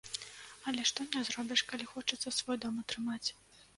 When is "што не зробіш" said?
0.91-1.65